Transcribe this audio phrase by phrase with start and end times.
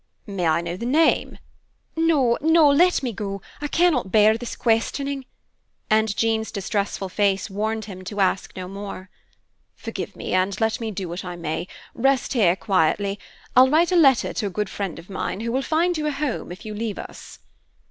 [0.25, 1.37] "May I know the name?"
[1.95, 2.35] "No!
[2.41, 2.67] No!
[2.69, 5.25] Let me go; I cannot bear this questioning!"
[5.91, 9.11] And Jean's distressful face warned him to ask no more.
[9.75, 11.67] "Forgive me, and let me do what I may.
[11.93, 13.19] Rest here quietly.
[13.55, 16.11] I'll write a letter to a good friend of mine, who will find you a
[16.11, 17.37] home, if you leave us."